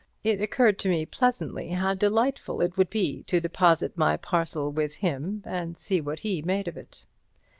[0.23, 4.95] It occurred to me pleasantly how delightful it would be to deposit my parcel with
[4.95, 7.05] him and see what he made of it.